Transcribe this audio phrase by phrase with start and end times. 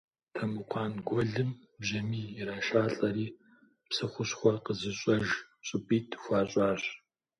[0.35, 1.49] Тамбукъан гуэлым
[1.79, 3.27] бжьамий ирашалӏэри
[3.89, 5.25] псы хущхъуэ къызыщӏэж
[5.67, 6.81] щӏыпӏитӏ хуащӏащ.